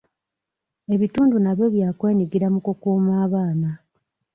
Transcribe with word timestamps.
Ebitundu 0.93 1.35
nabyo 1.41 1.65
bya 1.75 1.89
kwenyigira 1.97 2.47
mu 2.53 2.59
kukuuma 2.65 3.13
abaana. 3.25 3.69